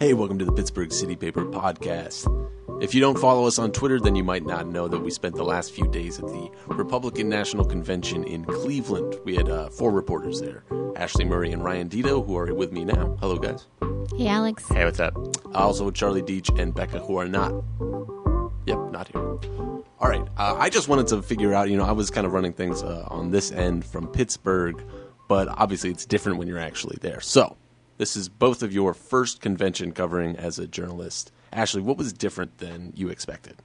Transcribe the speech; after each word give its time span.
Hey, 0.00 0.14
welcome 0.14 0.38
to 0.38 0.44
the 0.44 0.52
Pittsburgh 0.52 0.92
City 0.92 1.16
Paper 1.16 1.44
Podcast. 1.44 2.28
If 2.80 2.94
you 2.94 3.00
don't 3.00 3.18
follow 3.18 3.48
us 3.48 3.58
on 3.58 3.72
Twitter, 3.72 3.98
then 3.98 4.14
you 4.14 4.22
might 4.22 4.46
not 4.46 4.68
know 4.68 4.86
that 4.86 5.00
we 5.00 5.10
spent 5.10 5.34
the 5.34 5.42
last 5.42 5.72
few 5.72 5.88
days 5.88 6.20
at 6.20 6.26
the 6.28 6.48
Republican 6.68 7.28
National 7.28 7.64
Convention 7.64 8.22
in 8.22 8.44
Cleveland. 8.44 9.16
We 9.24 9.34
had 9.34 9.48
uh, 9.48 9.70
four 9.70 9.90
reporters 9.90 10.40
there 10.40 10.62
Ashley 10.94 11.24
Murray 11.24 11.50
and 11.50 11.64
Ryan 11.64 11.88
Deto, 11.88 12.24
who 12.24 12.36
are 12.36 12.54
with 12.54 12.70
me 12.70 12.84
now. 12.84 13.16
Hello, 13.18 13.38
guys. 13.38 13.66
Hey, 14.16 14.28
Alex. 14.28 14.68
Hey, 14.68 14.84
what's 14.84 15.00
up? 15.00 15.16
Also, 15.52 15.90
Charlie 15.90 16.22
Deitch 16.22 16.56
and 16.56 16.72
Becca, 16.72 17.00
who 17.00 17.16
are 17.16 17.26
not. 17.26 17.50
Yep, 18.66 18.92
not 18.92 19.08
here. 19.08 19.20
All 19.20 20.08
right. 20.08 20.22
Uh, 20.36 20.54
I 20.60 20.70
just 20.70 20.86
wanted 20.86 21.08
to 21.08 21.22
figure 21.22 21.54
out, 21.54 21.70
you 21.70 21.76
know, 21.76 21.84
I 21.84 21.90
was 21.90 22.08
kind 22.08 22.24
of 22.24 22.32
running 22.32 22.52
things 22.52 22.84
uh, 22.84 23.04
on 23.08 23.32
this 23.32 23.50
end 23.50 23.84
from 23.84 24.06
Pittsburgh, 24.06 24.80
but 25.28 25.48
obviously 25.48 25.90
it's 25.90 26.06
different 26.06 26.38
when 26.38 26.46
you're 26.46 26.60
actually 26.60 26.98
there. 27.00 27.20
So, 27.20 27.56
this 27.98 28.16
is 28.16 28.28
both 28.28 28.62
of 28.62 28.72
your 28.72 28.94
first 28.94 29.40
convention 29.40 29.92
covering 29.92 30.36
as 30.36 30.58
a 30.58 30.66
journalist. 30.66 31.30
Ashley, 31.52 31.82
what 31.82 31.96
was 31.98 32.12
different 32.12 32.58
than 32.58 32.92
you 32.96 33.08
expected? 33.08 33.56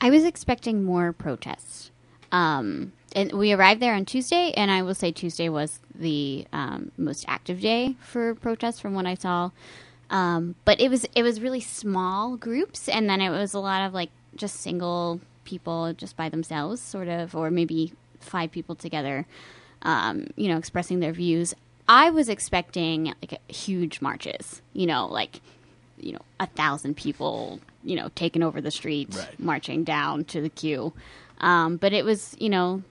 I 0.00 0.10
was 0.10 0.24
expecting 0.24 0.82
more 0.82 1.12
protests. 1.12 1.90
Um, 2.32 2.92
and 3.14 3.32
we 3.32 3.52
arrived 3.52 3.80
there 3.80 3.94
on 3.94 4.04
Tuesday, 4.04 4.52
and 4.56 4.70
I 4.70 4.82
will 4.82 4.94
say 4.94 5.12
Tuesday 5.12 5.48
was 5.48 5.80
the 5.94 6.46
um, 6.52 6.92
most 6.96 7.24
active 7.28 7.60
day 7.60 7.96
for 8.00 8.34
protests 8.34 8.80
from 8.80 8.94
what 8.94 9.06
I 9.06 9.14
saw. 9.14 9.50
Um, 10.10 10.54
but 10.64 10.80
it 10.80 10.88
was 10.90 11.06
it 11.14 11.22
was 11.22 11.40
really 11.40 11.60
small 11.60 12.36
groups, 12.36 12.88
and 12.88 13.08
then 13.08 13.20
it 13.20 13.30
was 13.30 13.54
a 13.54 13.60
lot 13.60 13.86
of 13.86 13.94
like 13.94 14.10
just 14.36 14.56
single 14.56 15.20
people 15.44 15.92
just 15.92 16.16
by 16.16 16.28
themselves, 16.28 16.80
sort 16.80 17.08
of, 17.08 17.34
or 17.34 17.50
maybe 17.50 17.92
five 18.20 18.50
people 18.50 18.74
together, 18.74 19.26
um, 19.82 20.28
you 20.36 20.48
know, 20.48 20.56
expressing 20.56 21.00
their 21.00 21.12
views. 21.12 21.54
I 21.90 22.10
was 22.10 22.28
expecting 22.28 23.06
like 23.20 23.40
huge 23.50 24.00
marches, 24.00 24.62
you 24.72 24.86
know, 24.86 25.06
like 25.08 25.40
you 25.98 26.12
know 26.12 26.20
a 26.38 26.46
thousand 26.46 26.96
people, 26.96 27.58
you 27.82 27.96
know, 27.96 28.10
taking 28.14 28.42
over 28.42 28.60
the 28.60 28.70
street, 28.70 29.08
Right. 29.14 29.40
marching 29.40 29.82
down 29.84 30.24
to 30.26 30.40
the 30.40 30.48
Q. 30.48 30.92
Um, 31.40 31.76
but 31.78 31.92
it 31.92 32.04
was, 32.04 32.36
you 32.38 32.48
know, 32.48 32.82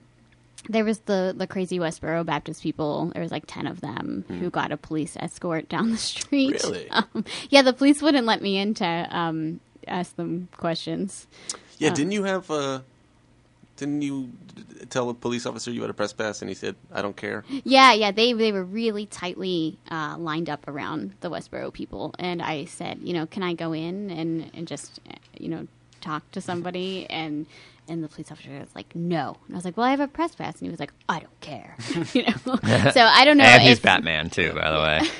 there 0.68 0.84
was 0.84 0.98
the 1.00 1.34
the 1.36 1.46
crazy 1.46 1.78
Westboro 1.78 2.26
Baptist 2.26 2.62
people. 2.62 3.10
There 3.14 3.22
was 3.22 3.30
like 3.32 3.44
ten 3.46 3.66
of 3.66 3.80
them 3.80 4.24
who 4.28 4.50
got 4.50 4.70
a 4.70 4.76
police 4.76 5.16
escort 5.18 5.68
down 5.70 5.90
the 5.92 5.96
street. 5.96 6.62
Really? 6.62 6.88
Um, 6.90 7.24
yeah, 7.48 7.62
the 7.62 7.72
police 7.72 8.02
wouldn't 8.02 8.26
let 8.26 8.42
me 8.42 8.58
in 8.58 8.74
to 8.74 8.84
um, 9.10 9.60
ask 9.88 10.14
them 10.16 10.48
questions. 10.56 11.26
Yeah, 11.78 11.90
didn't 11.94 12.12
you 12.12 12.24
have 12.24 12.50
uh 12.50 12.80
Didn't 13.80 14.02
you 14.02 14.30
tell 14.90 15.08
a 15.08 15.14
police 15.14 15.46
officer 15.46 15.70
you 15.70 15.80
had 15.80 15.88
a 15.88 15.94
press 15.94 16.12
pass 16.12 16.42
and 16.42 16.50
he 16.50 16.54
said, 16.54 16.76
I 16.92 17.00
don't 17.00 17.16
care? 17.16 17.44
Yeah, 17.64 17.94
yeah, 17.94 18.10
they 18.10 18.34
they 18.34 18.52
were 18.52 18.62
really 18.62 19.06
tightly 19.06 19.78
uh, 19.90 20.16
lined 20.18 20.50
up 20.50 20.68
around 20.68 21.14
the 21.20 21.30
Westboro 21.30 21.72
people, 21.72 22.14
and 22.18 22.42
I 22.42 22.66
said, 22.66 22.98
you 23.02 23.14
know, 23.14 23.24
can 23.24 23.42
I 23.42 23.54
go 23.54 23.72
in 23.72 24.10
and 24.10 24.50
and 24.52 24.68
just 24.68 25.00
uh, 25.08 25.14
you 25.38 25.48
know 25.48 25.66
talk 26.02 26.30
to 26.32 26.40
somebody 26.42 27.06
and. 27.08 27.46
And 27.88 28.04
the 28.04 28.08
police 28.08 28.30
officer 28.30 28.50
was 28.50 28.68
like, 28.72 28.94
"No," 28.94 29.36
and 29.48 29.56
I 29.56 29.58
was 29.58 29.64
like, 29.64 29.76
"Well, 29.76 29.84
I 29.84 29.90
have 29.90 29.98
a 29.98 30.06
press 30.06 30.32
pass," 30.36 30.54
and 30.60 30.62
he 30.62 30.70
was 30.70 30.78
like, 30.78 30.92
"I 31.08 31.18
don't 31.18 31.40
care," 31.40 31.74
you 32.12 32.22
know. 32.22 32.36
so 32.92 33.00
I 33.02 33.24
don't 33.24 33.36
know. 33.36 33.42
and 33.42 33.62
he's 33.64 33.80
Batman 33.80 34.30
too, 34.30 34.52
by 34.52 34.70
the 34.70 34.78
way. 34.78 35.10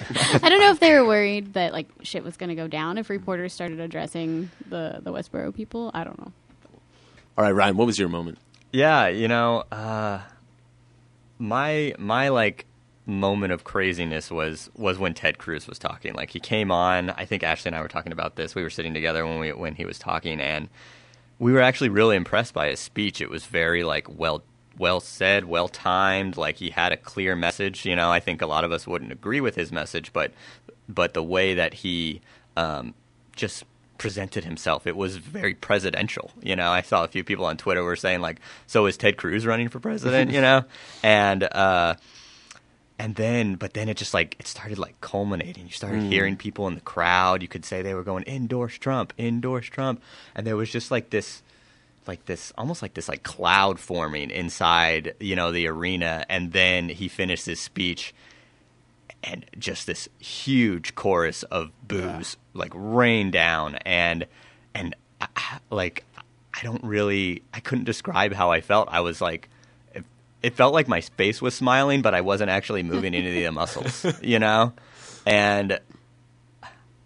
I 0.40 0.48
don't 0.48 0.60
know 0.60 0.70
if 0.70 0.78
they 0.78 0.92
were 0.92 1.04
worried 1.04 1.54
that 1.54 1.72
like 1.72 1.88
shit 2.02 2.22
was 2.22 2.36
going 2.36 2.50
to 2.50 2.54
go 2.54 2.68
down 2.68 2.96
if 2.96 3.10
reporters 3.10 3.52
started 3.52 3.80
addressing 3.80 4.52
the 4.68 5.00
the 5.02 5.10
Westboro 5.12 5.52
people. 5.52 5.90
I 5.94 6.04
don't 6.04 6.16
know. 6.20 6.32
All 7.36 7.42
right, 7.44 7.50
Ryan, 7.50 7.76
what 7.76 7.86
was 7.86 7.98
your 7.98 8.08
moment? 8.08 8.38
Yeah, 8.72 9.08
you 9.08 9.28
know, 9.28 9.64
uh, 9.72 10.20
my 11.38 11.94
my 11.98 12.28
like 12.28 12.66
moment 13.06 13.52
of 13.52 13.64
craziness 13.64 14.30
was 14.30 14.70
was 14.76 14.98
when 14.98 15.14
Ted 15.14 15.38
Cruz 15.38 15.66
was 15.66 15.78
talking. 15.78 16.14
Like 16.14 16.30
he 16.30 16.40
came 16.40 16.70
on. 16.70 17.10
I 17.10 17.24
think 17.24 17.42
Ashley 17.42 17.70
and 17.70 17.76
I 17.76 17.82
were 17.82 17.88
talking 17.88 18.12
about 18.12 18.36
this. 18.36 18.54
We 18.54 18.62
were 18.62 18.70
sitting 18.70 18.94
together 18.94 19.26
when 19.26 19.40
we 19.40 19.52
when 19.52 19.74
he 19.74 19.84
was 19.84 19.98
talking, 19.98 20.40
and 20.40 20.68
we 21.38 21.52
were 21.52 21.60
actually 21.60 21.88
really 21.88 22.16
impressed 22.16 22.54
by 22.54 22.68
his 22.68 22.80
speech. 22.80 23.20
It 23.20 23.30
was 23.30 23.46
very 23.46 23.82
like 23.82 24.06
well 24.08 24.42
well 24.78 25.00
said, 25.00 25.44
well 25.44 25.68
timed. 25.68 26.36
Like 26.36 26.56
he 26.56 26.70
had 26.70 26.92
a 26.92 26.96
clear 26.96 27.34
message. 27.34 27.84
You 27.84 27.96
know, 27.96 28.10
I 28.10 28.20
think 28.20 28.40
a 28.40 28.46
lot 28.46 28.64
of 28.64 28.72
us 28.72 28.86
wouldn't 28.86 29.12
agree 29.12 29.40
with 29.40 29.56
his 29.56 29.72
message, 29.72 30.12
but 30.12 30.32
but 30.88 31.14
the 31.14 31.22
way 31.22 31.54
that 31.54 31.74
he 31.74 32.20
um, 32.56 32.94
just 33.34 33.64
presented 34.00 34.44
himself, 34.44 34.86
it 34.86 34.96
was 34.96 35.16
very 35.16 35.54
presidential. 35.54 36.30
You 36.42 36.56
know, 36.56 36.70
I 36.70 36.80
saw 36.80 37.04
a 37.04 37.08
few 37.08 37.22
people 37.22 37.44
on 37.44 37.58
Twitter 37.58 37.84
were 37.84 37.96
saying 37.96 38.22
like, 38.22 38.40
"So 38.66 38.86
is 38.86 38.96
Ted 38.96 39.18
Cruz 39.18 39.46
running 39.46 39.68
for 39.68 39.78
president?" 39.78 40.30
You 40.34 40.40
know, 40.40 40.64
and. 41.04 41.44
uh 41.44 41.94
and 42.98 43.14
then 43.14 43.54
but 43.54 43.72
then 43.72 43.88
it 43.88 43.96
just 43.96 44.12
like 44.12 44.36
it 44.38 44.46
started 44.46 44.78
like 44.78 45.00
culminating 45.00 45.64
you 45.64 45.72
started 45.72 46.02
hearing 46.02 46.36
people 46.36 46.68
in 46.68 46.74
the 46.74 46.82
crowd 46.82 47.40
you 47.40 47.48
could 47.48 47.64
say 47.64 47.80
they 47.80 47.94
were 47.94 48.02
going 48.02 48.22
endorse 48.26 48.76
trump 48.76 49.14
endorse 49.18 49.64
trump 49.64 50.02
and 50.34 50.46
there 50.46 50.54
was 50.54 50.70
just 50.70 50.90
like 50.90 51.08
this 51.08 51.42
like 52.06 52.26
this 52.26 52.52
almost 52.58 52.82
like 52.82 52.92
this 52.92 53.08
like 53.08 53.22
cloud 53.22 53.80
forming 53.80 54.30
inside 54.30 55.14
you 55.18 55.34
know 55.34 55.50
the 55.50 55.66
arena 55.66 56.26
and 56.28 56.52
then 56.52 56.90
he 56.90 57.08
finished 57.08 57.46
his 57.46 57.58
speech 57.58 58.12
and 59.22 59.44
just 59.58 59.86
this 59.86 60.08
huge 60.18 60.94
chorus 60.94 61.42
of 61.44 61.70
boos 61.86 62.36
like 62.54 62.72
rain 62.74 63.30
down. 63.30 63.76
And 63.86 64.26
and 64.74 64.94
I, 65.20 65.58
like 65.70 66.04
i 66.54 66.62
don't 66.62 66.82
really 66.82 67.42
i 67.52 67.60
couldn't 67.60 67.84
describe 67.84 68.32
how 68.32 68.50
i 68.50 68.60
felt. 68.60 68.88
I 68.90 69.00
was 69.00 69.20
like 69.20 69.48
it, 69.94 70.04
it 70.42 70.54
felt 70.54 70.72
like 70.72 70.88
my 70.88 71.00
face 71.00 71.42
was 71.42 71.54
smiling 71.54 72.02
but 72.02 72.14
i 72.14 72.20
wasn't 72.20 72.50
actually 72.50 72.82
moving 72.82 73.14
any 73.14 73.28
of 73.28 73.34
the 73.34 73.50
muscles 73.52 74.06
you 74.22 74.38
know? 74.38 74.72
And 75.26 75.78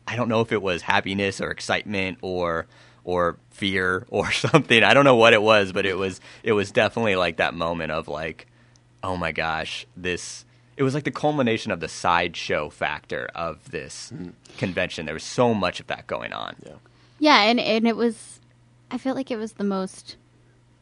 i 0.06 0.16
don't 0.16 0.28
know 0.28 0.40
if 0.40 0.52
it 0.52 0.62
was 0.62 0.82
happiness 0.82 1.40
or 1.40 1.50
excitement 1.50 2.18
or 2.22 2.66
or 3.04 3.36
fear 3.50 4.06
or 4.08 4.32
something. 4.32 4.82
I 4.82 4.94
don't 4.94 5.04
know 5.04 5.16
what 5.16 5.32
it 5.32 5.42
was 5.42 5.72
but 5.72 5.86
it 5.86 5.96
was 5.96 6.20
it 6.42 6.52
was 6.52 6.70
definitely 6.70 7.16
like 7.16 7.38
that 7.38 7.54
moment 7.54 7.90
of 7.92 8.08
like 8.08 8.46
oh 9.02 9.16
my 9.18 9.32
gosh, 9.32 9.86
this 9.96 10.46
it 10.76 10.82
was 10.82 10.94
like 10.94 11.04
the 11.04 11.10
culmination 11.10 11.70
of 11.70 11.80
the 11.80 11.88
sideshow 11.88 12.68
factor 12.70 13.28
of 13.34 13.70
this 13.70 14.12
convention. 14.58 15.06
There 15.06 15.14
was 15.14 15.24
so 15.24 15.54
much 15.54 15.80
of 15.80 15.86
that 15.88 16.06
going 16.06 16.32
on. 16.32 16.56
Yeah. 16.64 16.72
Yeah, 17.18 17.42
and 17.42 17.60
and 17.60 17.86
it 17.86 17.96
was. 17.96 18.40
I 18.90 18.98
felt 18.98 19.16
like 19.16 19.30
it 19.30 19.36
was 19.36 19.52
the 19.52 19.64
most 19.64 20.16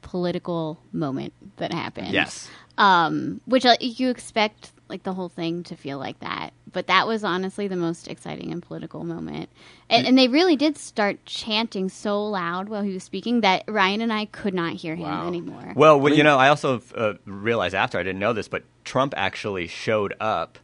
political 0.00 0.78
moment 0.92 1.32
that 1.56 1.72
happened. 1.72 2.08
Yes. 2.08 2.48
Um, 2.78 3.40
which 3.44 3.64
uh, 3.64 3.76
you 3.80 4.10
expect 4.10 4.72
like 4.92 5.02
the 5.02 5.14
whole 5.14 5.28
thing 5.28 5.64
to 5.64 5.74
feel 5.74 5.98
like 5.98 6.20
that, 6.20 6.52
but 6.70 6.86
that 6.86 7.08
was 7.08 7.24
honestly 7.24 7.66
the 7.66 7.76
most 7.76 8.06
exciting 8.06 8.52
and 8.52 8.62
political 8.62 9.02
moment. 9.02 9.48
And, 9.90 10.06
and 10.06 10.16
they 10.18 10.28
really 10.28 10.54
did 10.54 10.76
start 10.78 11.24
chanting 11.26 11.88
so 11.88 12.24
loud 12.24 12.68
while 12.68 12.82
he 12.82 12.92
was 12.94 13.02
speaking 13.02 13.40
that 13.40 13.64
Ryan 13.66 14.00
and 14.02 14.12
I 14.12 14.26
could 14.26 14.54
not 14.54 14.74
hear 14.74 14.94
him 14.94 15.08
Wow. 15.08 15.26
anymore. 15.26 15.72
Well, 15.74 15.98
well, 15.98 16.14
you 16.14 16.22
know, 16.22 16.38
I 16.38 16.48
also 16.48 16.80
uh, 16.94 17.14
realized 17.24 17.74
after 17.74 17.98
I 17.98 18.04
didn't 18.04 18.20
know 18.20 18.32
this, 18.32 18.46
but 18.48 18.62
Trump 18.84 19.14
actually 19.16 19.66
showed 19.66 20.14
up 20.20 20.58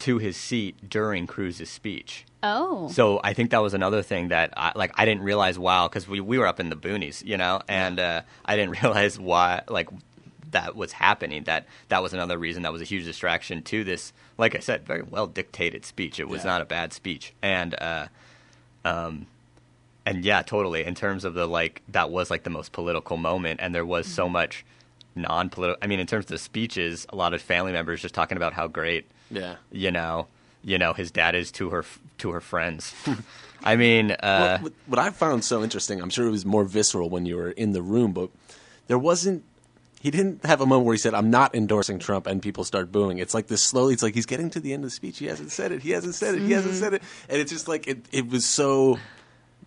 to 0.00 0.18
his 0.18 0.36
seat 0.36 0.88
during 0.88 1.26
Cruz's 1.26 1.68
speech. 1.70 2.24
oh, 2.42 2.88
So 2.90 3.20
I 3.22 3.34
think 3.34 3.50
that 3.50 3.60
was 3.60 3.74
another 3.74 4.02
thing 4.02 4.28
that 4.28 4.54
I, 4.56 4.72
like 4.74 4.92
I 4.94 5.04
didn't 5.04 5.22
realize 5.22 5.58
wow 5.58 5.88
because 5.88 6.08
we 6.08 6.20
we 6.20 6.38
were 6.38 6.46
up 6.46 6.58
in 6.58 6.70
the 6.70 6.76
boonies, 6.76 7.22
you 7.24 7.36
know, 7.36 7.60
and 7.68 8.00
uh, 8.00 8.22
I 8.46 8.56
didn't 8.56 8.80
realize 8.82 9.18
why 9.20 9.62
like 9.68 9.88
that 10.52 10.74
was 10.76 10.92
happening. 10.92 11.44
That 11.44 11.66
that 11.88 12.02
was 12.02 12.12
another 12.12 12.38
reason 12.38 12.62
that 12.62 12.72
was 12.72 12.82
a 12.82 12.84
huge 12.86 13.04
distraction 13.04 13.62
to 13.64 13.84
this. 13.84 14.12
Like 14.38 14.54
I 14.56 14.60
said, 14.60 14.86
very 14.86 15.02
well 15.02 15.26
dictated 15.26 15.84
speech. 15.84 16.18
It 16.20 16.28
was 16.28 16.42
Yeah. 16.44 16.50
not 16.52 16.62
a 16.62 16.64
bad 16.64 16.92
speech, 16.92 17.32
and 17.42 17.74
uh, 17.80 18.06
um, 18.84 19.26
and 20.06 20.24
yeah, 20.24 20.42
totally. 20.42 20.84
In 20.84 20.94
terms 20.94 21.24
of 21.24 21.34
the 21.34 21.46
like, 21.46 21.82
that 21.88 22.10
was 22.10 22.30
like 22.30 22.42
the 22.44 22.50
most 22.50 22.72
political 22.72 23.16
moment, 23.16 23.60
and 23.62 23.74
there 23.74 23.84
was 23.86 24.06
so 24.06 24.28
much 24.28 24.64
non-political. 25.14 25.78
I 25.82 25.86
mean, 25.86 26.00
in 26.00 26.06
terms 26.06 26.24
of 26.26 26.30
the 26.30 26.38
speeches, 26.38 27.06
a 27.10 27.16
lot 27.16 27.34
of 27.34 27.42
family 27.42 27.72
members 27.72 28.00
just 28.00 28.14
talking 28.14 28.36
about 28.36 28.52
how 28.54 28.66
great 28.68 29.06
Yeah. 29.30 29.56
you 29.70 29.90
know, 29.90 30.26
you 30.64 30.78
know, 30.78 30.92
his 30.94 31.10
dad 31.10 31.34
is 31.34 31.50
to 31.52 31.70
her 31.70 31.84
to 32.18 32.30
her 32.30 32.40
friends. 32.40 32.94
I 33.62 33.76
mean, 33.76 34.12
uh, 34.12 34.58
what, 34.60 34.72
what 34.86 34.98
I 34.98 35.10
found 35.10 35.44
so 35.44 35.62
interesting, 35.62 36.00
I'm 36.00 36.08
sure 36.10 36.26
it 36.26 36.30
was 36.30 36.46
more 36.46 36.64
visceral 36.64 37.10
when 37.10 37.26
you 37.26 37.36
were 37.36 37.50
in 37.50 37.72
the 37.72 37.82
room, 37.82 38.12
but 38.12 38.30
there 38.86 38.98
wasn't. 38.98 39.44
He 40.02 40.10
didn't 40.10 40.44
have 40.46 40.60
a 40.62 40.66
moment 40.66 40.86
where 40.86 40.94
he 40.94 40.98
said, 40.98 41.12
"I'm 41.14 41.30
not 41.30 41.54
endorsing 41.54 41.98
Trump," 41.98 42.26
and 42.26 42.40
people 42.40 42.64
start 42.64 42.90
booing. 42.90 43.18
It's 43.18 43.34
like 43.34 43.48
this 43.48 43.62
slowly. 43.62 43.92
It's 43.92 44.02
like 44.02 44.14
he's 44.14 44.24
getting 44.26 44.48
to 44.50 44.58
the 44.58 44.72
end 44.72 44.82
of 44.82 44.88
the 44.90 44.94
speech. 44.96 45.18
He 45.18 45.26
hasn't 45.26 45.52
said 45.52 45.72
it. 45.72 45.82
He 45.82 45.90
hasn't 45.90 46.14
said 46.14 46.34
it. 46.34 46.40
He 46.40 46.52
hasn't 46.52 46.74
said 46.74 46.94
it. 46.94 47.02
And 47.28 47.38
it's 47.38 47.52
just 47.52 47.68
like 47.68 47.86
it. 47.86 48.06
It 48.10 48.28
was 48.28 48.44
so. 48.46 48.98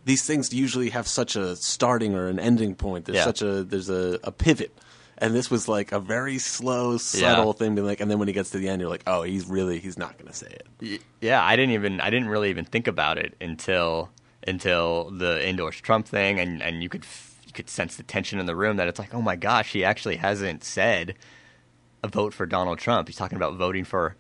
These 0.06 0.26
things 0.26 0.52
usually 0.54 0.90
have 0.90 1.08
such 1.08 1.36
a 1.38 1.56
starting 1.56 2.14
or 2.16 2.28
an 2.28 2.40
ending 2.40 2.76
point. 2.76 3.06
There's 3.06 3.18
Yeah. 3.18 3.24
such 3.26 3.42
a 3.44 3.64
there's 3.64 3.90
a, 3.90 4.20
a 4.24 4.32
pivot, 4.32 4.76
and 5.20 5.36
this 5.36 5.52
was 5.52 5.68
like 5.68 5.92
a 5.92 6.00
very 6.00 6.40
slow, 6.40 6.98
subtle 6.98 7.46
Yeah. 7.46 7.52
thing. 7.54 7.76
Being 7.76 7.86
like, 7.88 8.02
and 8.02 8.10
then 8.12 8.18
when 8.20 8.28
he 8.28 8.34
gets 8.34 8.50
to 8.50 8.58
the 8.58 8.68
end, 8.70 8.82
you're 8.82 8.90
like, 8.90 9.04
oh, 9.08 9.22
he's 9.22 9.46
really 9.46 9.80
he's 9.80 9.98
not 10.00 10.18
going 10.18 10.28
to 10.30 10.34
say 10.36 10.48
it. 10.48 10.66
y- 10.82 11.00
yeah, 11.22 11.42
I 11.46 11.56
didn't 11.56 11.74
even 11.76 12.02
I 12.02 12.10
didn't 12.10 12.28
really 12.28 12.50
even 12.50 12.66
think 12.66 12.88
about 12.88 13.18
it 13.20 13.36
until 13.40 14.10
until 14.46 15.12
the 15.12 15.48
endorse 15.48 15.78
Trump 15.78 16.08
thing, 16.08 16.40
and 16.40 16.62
and 16.62 16.82
you 16.84 16.90
could 16.90 17.04
f- 17.04 17.33
you 17.54 17.64
could 17.64 17.70
sense 17.70 17.96
the 17.96 18.04
tension 18.04 18.40
in 18.40 18.48
the 18.48 18.56
room 18.56 18.78
that 18.78 18.88
it's 18.88 18.98
like, 18.98 19.14
oh 19.14 19.22
my 19.22 19.36
gosh, 19.36 19.74
he 19.74 19.84
actually 19.84 20.16
hasn't 20.16 20.64
said 20.64 21.14
a 22.04 22.08
vote 22.08 22.34
for 22.34 22.48
Donald 22.48 22.80
Trump. 22.80 23.08
He's 23.08 23.16
talking 23.16 23.36
about 23.36 23.56
voting 23.56 23.84
for 23.84 24.16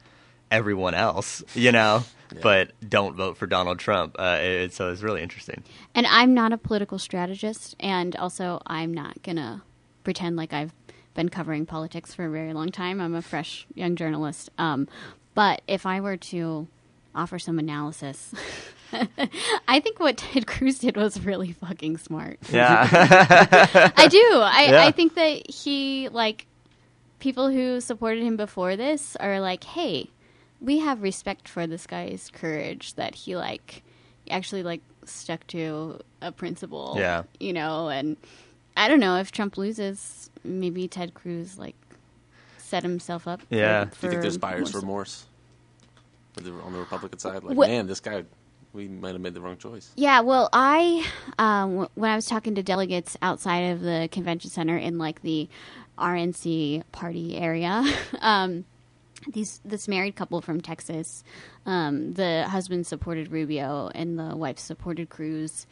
everyone 0.51 0.93
else, 0.93 1.43
you 1.55 1.71
know. 1.71 2.03
but 2.41 2.71
don't 2.87 3.15
vote 3.15 3.37
for 3.37 3.47
Donald 3.47 3.79
Trump. 3.79 4.15
Uh, 4.19 4.37
it, 4.39 4.73
so 4.73 4.91
it's 4.91 5.01
really 5.01 5.23
interesting. 5.23 5.63
And 5.95 6.05
I'm 6.05 6.33
not 6.33 6.53
a 6.53 6.57
political 6.57 6.99
strategist, 6.99 7.75
and 7.79 8.15
also 8.15 8.61
I'm 8.67 8.93
not 8.93 9.21
gonna 9.23 9.63
pretend 10.03 10.35
like 10.35 10.53
I've 10.53 10.73
been 11.15 11.29
covering 11.29 11.65
politics 11.65 12.13
for 12.13 12.25
a 12.25 12.29
very 12.29 12.53
long 12.53 12.69
time. 12.69 13.01
I'm 13.01 13.15
a 13.15 13.21
fresh 13.21 13.65
young 13.73 13.95
journalist. 13.95 14.49
Um, 14.57 14.87
but 15.33 15.61
if 15.67 15.85
I 15.85 16.01
were 16.01 16.17
to 16.17 16.67
offer 17.15 17.39
some 17.39 17.57
analysis, 17.57 18.33
I 19.67 19.79
think 19.79 19.99
what 19.99 20.17
Ted 20.17 20.47
Cruz 20.47 20.79
did 20.79 20.95
was 20.97 21.23
really 21.25 21.51
fucking 21.51 21.97
smart. 21.97 22.39
Yeah, 22.51 22.87
I 23.97 24.07
do. 24.09 24.17
I, 24.33 24.67
Yeah. 24.71 24.85
I 24.85 24.91
think 24.91 25.15
that 25.15 25.49
he 25.49 26.09
like 26.09 26.45
people 27.19 27.49
who 27.49 27.79
supported 27.81 28.23
him 28.23 28.35
before 28.37 28.75
this 28.75 29.15
are 29.17 29.39
like, 29.39 29.63
hey, 29.63 30.09
we 30.61 30.79
have 30.79 31.01
respect 31.01 31.47
for 31.47 31.65
this 31.67 31.87
guy's 31.87 32.29
courage 32.33 32.93
that 32.95 33.15
he 33.15 33.35
like 33.35 33.83
actually 34.29 34.63
like 34.63 34.81
stuck 35.05 35.45
to 35.47 35.99
a 36.21 36.31
principle. 36.31 36.95
Yeah. 36.97 37.23
You 37.39 37.53
know, 37.53 37.89
and 37.89 38.17
I 38.77 38.87
don't 38.87 38.99
know 38.99 39.17
if 39.17 39.31
Trump 39.31 39.57
loses, 39.57 40.29
maybe 40.43 40.87
Ted 40.87 41.13
Cruz 41.13 41.57
like 41.57 41.75
set 42.57 42.83
himself 42.83 43.27
up. 43.27 43.41
for- 43.41 43.47
Yeah. 43.55 43.85
Do 43.85 43.89
Do 43.89 44.05
you 44.05 44.09
think 44.11 44.21
there's 44.21 44.37
buyer's 44.37 44.73
more- 44.73 44.81
remorse 44.81 45.25
on 46.37 46.43
the 46.43 46.79
Republican 46.79 47.19
side? 47.19 47.43
Like, 47.43 47.55
What- 47.57 47.69
man, 47.69 47.87
this 47.87 47.99
guy, 47.99 48.23
we 48.73 48.87
might 48.87 49.13
have 49.13 49.21
made 49.21 49.33
the 49.33 49.41
wrong 49.41 49.57
choice. 49.57 49.91
Yeah, 49.95 50.21
well, 50.21 50.49
I 50.51 51.05
um, 51.37 51.87
when 51.93 52.11
I 52.11 52.15
was 52.15 52.25
talking 52.25 52.55
to 52.55 52.63
delegates 52.63 53.15
outside 53.21 53.71
of 53.71 53.81
the 53.81 54.09
convention 54.11 54.49
center 54.49 54.77
in 54.77 54.97
like 54.97 55.21
the 55.21 55.47
RNC 55.97 56.83
party 56.91 57.37
area, 57.37 57.83
um, 58.21 58.65
these 59.27 59.61
this 59.63 59.87
married 59.87 60.15
couple 60.15 60.41
from 60.41 60.59
Texas, 60.59 61.23
um, 61.65 62.13
the 62.13 62.47
husband 62.49 62.87
supported 62.87 63.31
Rubio 63.31 63.91
and 63.93 64.17
the 64.17 64.35
wife 64.35 64.57
supported 64.57 65.09
Cruz, 65.09 65.67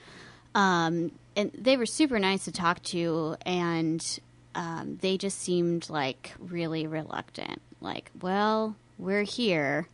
um, 0.54 1.12
and 1.36 1.52
they 1.58 1.78
were 1.78 1.88
super 1.88 2.20
nice 2.20 2.46
to 2.46 2.52
talk 2.52 2.84
to, 2.84 3.36
and 3.46 4.20
um, 4.54 5.00
they 5.02 5.18
just 5.18 5.40
seemed 5.40 5.90
like 5.90 6.34
really 6.40 6.86
reluctant. 6.86 7.62
Like, 7.82 8.12
well, 8.22 8.76
we're 9.00 9.24
here 9.24 9.88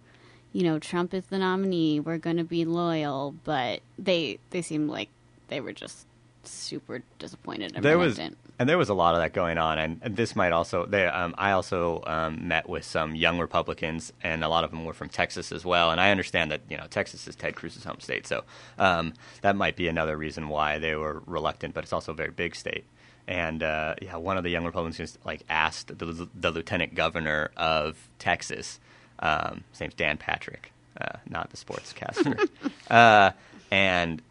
you 0.57 0.63
know, 0.63 0.79
Trump 0.79 1.13
is 1.13 1.23
the 1.27 1.37
nominee. 1.37 1.99
We're 1.99 2.17
going 2.17 2.37
to 2.37 2.43
be 2.43 2.65
loyal, 2.65 3.35
but 3.43 3.81
they 3.99 4.39
they 4.49 4.63
seemed 4.63 4.89
like 4.89 5.09
they 5.49 5.61
were 5.61 5.71
just 5.71 6.07
super 6.45 7.03
disappointed 7.19 7.73
and 7.75 7.85
there 7.85 7.99
was 7.99 8.17
and 8.17 8.67
there 8.67 8.79
was 8.79 8.89
a 8.89 8.95
lot 8.95 9.13
of 9.13 9.21
that 9.21 9.33
going 9.33 9.59
on, 9.59 9.77
and, 9.77 9.99
and 10.01 10.15
this 10.15 10.35
might 10.35 10.51
also. 10.51 10.87
They, 10.87 11.05
um, 11.05 11.35
I 11.37 11.51
also 11.51 12.01
um, 12.07 12.47
met 12.47 12.67
with 12.67 12.85
some 12.85 13.13
young 13.13 13.37
Republicans, 13.37 14.11
and 14.23 14.43
a 14.43 14.49
lot 14.49 14.63
of 14.63 14.71
them 14.71 14.83
were 14.83 14.95
from 14.95 15.09
Texas 15.09 15.51
as 15.51 15.63
well. 15.63 15.91
And 15.91 16.01
I 16.01 16.09
understand 16.09 16.49
that 16.49 16.61
you 16.67 16.77
know 16.77 16.87
Texas 16.89 17.27
is 17.27 17.35
Ted 17.35 17.55
Cruz's 17.55 17.83
home 17.83 17.99
state, 17.99 18.25
so 18.25 18.43
um, 18.79 19.13
that 19.43 19.55
might 19.55 19.75
be 19.75 19.87
another 19.87 20.17
reason 20.17 20.49
why 20.49 20.79
they 20.79 20.95
were 20.95 21.21
reluctant. 21.27 21.75
But 21.75 21.83
it's 21.83 21.93
also 21.93 22.13
a 22.13 22.15
very 22.15 22.31
big 22.31 22.55
state. 22.55 22.85
And 23.27 23.61
uh, 23.61 23.93
yeah, 24.01 24.15
one 24.15 24.37
of 24.37 24.43
the 24.43 24.49
young 24.49 24.65
Republicans 24.65 25.19
like 25.23 25.43
asked 25.49 25.99
the, 25.99 26.27
the 26.33 26.49
lieutenant 26.49 26.95
governor 26.95 27.51
of 27.55 28.09
Texas, 28.17 28.79
um, 29.19 29.63
his 29.71 29.81
name's 29.81 29.93
Dan 29.93 30.17
Patrick, 30.17 30.71
uh, 30.99 31.17
not 31.29 31.49
the 31.49 31.57
sportscaster, 31.57 32.47
uh, 32.89 33.31
and 33.71 34.21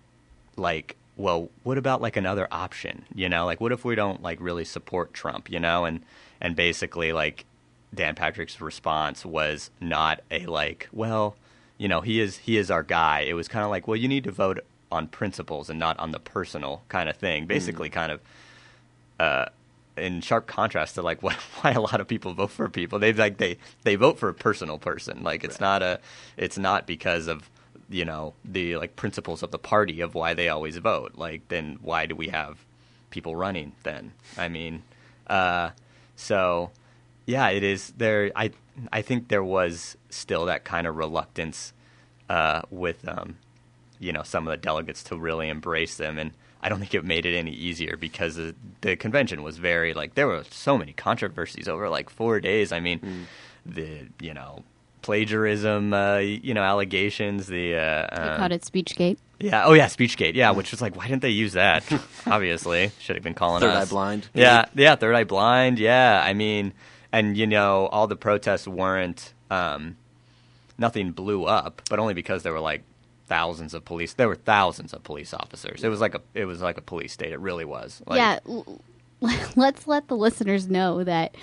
like 0.56 0.96
well 1.16 1.48
what 1.62 1.78
about 1.78 2.00
like 2.00 2.16
another 2.16 2.48
option 2.50 3.04
you 3.14 3.28
know? 3.28 3.46
Like 3.46 3.60
what 3.60 3.72
if 3.72 3.84
we 3.84 3.94
don't 3.94 4.22
like 4.22 4.38
really 4.40 4.64
support 4.64 5.12
trump 5.14 5.50
you 5.50 5.60
know? 5.60 5.84
And 5.84 6.00
and 6.40 6.56
basically 6.56 7.12
like 7.12 7.44
dan 7.94 8.14
patrick's 8.14 8.60
response 8.60 9.24
was 9.24 9.70
not 9.80 10.20
a 10.30 10.44
like 10.46 10.88
well 10.92 11.36
you 11.78 11.88
know 11.88 12.00
he 12.00 12.20
is 12.20 12.38
he 12.38 12.56
is 12.56 12.70
our 12.70 12.82
guy. 12.82 13.20
It 13.20 13.34
was 13.34 13.48
kind 13.48 13.64
of 13.64 13.70
like 13.70 13.86
well 13.86 13.96
you 13.96 14.08
need 14.08 14.24
to 14.24 14.32
vote 14.32 14.60
on 14.90 15.08
principles 15.08 15.68
and 15.68 15.78
not 15.78 15.98
on 15.98 16.12
the 16.12 16.20
personal 16.20 16.82
kind 16.88 17.08
of 17.08 17.16
thing. 17.16 17.46
Basically 17.46 17.88
kind 17.90 18.12
of 18.12 18.20
uh 19.18 19.46
in 19.96 20.20
sharp 20.20 20.46
contrast 20.46 20.94
to 20.94 21.02
like 21.02 21.22
why, 21.22 21.34
why 21.60 21.72
a 21.72 21.80
lot 21.80 22.00
of 22.00 22.08
people 22.08 22.34
vote 22.34 22.50
for 22.50 22.68
people. 22.68 22.98
They 22.98 23.12
like 23.12 23.38
they 23.38 23.58
they 23.82 23.96
vote 23.96 24.18
for 24.18 24.28
a 24.28 24.34
personal 24.34 24.78
person. 24.78 25.22
Like 25.22 25.44
it's 25.44 25.60
not 25.60 25.82
a 25.82 26.00
it's 26.36 26.58
not 26.58 26.86
because 26.86 27.26
of 27.26 27.50
you 27.88 28.04
know 28.04 28.34
the 28.44 28.76
like 28.76 28.96
principles 28.96 29.42
of 29.42 29.50
the 29.50 29.58
party 29.58 30.00
of 30.00 30.14
why 30.14 30.34
they 30.34 30.48
always 30.48 30.76
vote. 30.78 31.12
Like 31.16 31.48
then 31.48 31.78
why 31.82 32.06
do 32.06 32.14
we 32.14 32.28
have 32.28 32.64
people 33.10 33.36
running 33.36 33.72
then? 33.82 34.12
I 34.36 34.48
mean 34.48 34.82
uh 35.26 35.70
so 36.14 36.70
yeah 37.26 37.48
it 37.48 37.64
is 37.64 37.92
there 37.96 38.30
i 38.36 38.48
i 38.92 39.02
think 39.02 39.26
there 39.26 39.42
was 39.42 39.96
still 40.08 40.44
that 40.44 40.62
kind 40.62 40.86
of 40.86 40.96
reluctance 40.96 41.72
uh 42.30 42.62
with 42.70 43.06
um 43.08 43.36
you 43.98 44.12
know 44.12 44.22
some 44.22 44.46
of 44.46 44.50
the 44.50 44.56
delegates 44.56 45.02
to 45.04 45.16
really 45.16 45.48
embrace 45.48 45.96
them. 45.96 46.18
And 46.18 46.32
i 46.66 46.68
don't 46.68 46.80
think 46.80 46.94
it 46.94 47.04
made 47.04 47.24
it 47.30 47.36
any 47.38 47.52
easier 47.52 47.96
because 47.96 48.34
the, 48.34 48.54
the 48.80 48.96
convention 48.96 49.42
was 49.48 49.56
very 49.58 49.94
like 49.94 50.10
there 50.18 50.26
were 50.26 50.42
so 50.50 50.76
many 50.76 50.92
controversies 50.92 51.68
over 51.68 51.88
like 51.88 52.10
four 52.10 52.40
days. 52.40 52.72
I 52.72 52.80
mean 52.80 52.98
the 53.64 53.88
you 54.20 54.34
know 54.34 54.64
plagiarism 55.02 55.92
uh, 55.92 56.18
you 56.18 56.52
know 56.54 56.62
allegations 56.62 57.46
the 57.46 57.74
uh, 57.76 58.06
They 58.16 58.22
uh, 58.32 58.36
called 58.36 58.52
it 58.52 58.62
Speechgate. 58.62 59.18
yeah. 59.38 59.64
Oh 59.64 59.72
yeah 59.74 59.86
speechgate. 59.86 60.34
Yeah 60.34 60.50
which 60.50 60.70
was 60.72 60.80
like 60.82 60.96
why 60.96 61.06
didn't 61.06 61.22
they 61.22 61.30
use 61.44 61.52
that? 61.54 61.84
Obviously. 62.26 62.90
Should 62.98 63.16
have 63.16 63.22
been 63.22 63.34
calling 63.34 63.60
Third 63.60 63.70
us. 63.70 63.88
Eye 63.88 63.90
Blind. 63.90 64.28
yeah. 64.34 64.64
Yeah 64.74 64.96
third 64.96 65.14
eye 65.14 65.24
blind. 65.24 65.78
Yeah. 65.78 66.20
I 66.24 66.34
mean 66.34 66.72
and 67.12 67.36
you 67.36 67.46
know 67.46 67.86
all 67.86 68.06
the 68.08 68.16
protests 68.16 68.66
weren't 68.66 69.32
um, 69.50 69.96
nothing 70.78 71.12
blew 71.12 71.44
up 71.44 71.82
but 71.88 71.98
only 72.00 72.14
because 72.14 72.42
there 72.42 72.52
were 72.52 72.60
like 72.72 72.82
thousands 73.26 73.74
of 73.74 73.84
police 73.84 74.14
there 74.14 74.28
were 74.28 74.36
thousands 74.36 74.92
of 74.92 75.02
police 75.04 75.34
officers 75.34 75.82
it 75.84 75.88
was 75.88 76.00
like 76.00 76.14
a 76.14 76.20
it 76.34 76.44
was 76.44 76.60
like 76.62 76.78
a 76.78 76.82
police 76.82 77.12
state 77.12 77.32
it 77.32 77.40
really 77.40 77.64
was 77.64 78.02
like, 78.06 78.18
yeah, 78.18 78.38
l- 78.46 78.80
let's 79.56 79.86
let 79.86 80.08
the 80.08 80.16
listeners 80.16 80.68
know 80.68 81.02
that 81.04 81.34